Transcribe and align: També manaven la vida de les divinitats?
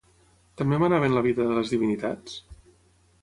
També 0.61 0.79
manaven 0.83 1.13
la 1.17 1.23
vida 1.27 1.45
de 1.51 1.59
les 1.59 1.73
divinitats? 1.75 2.39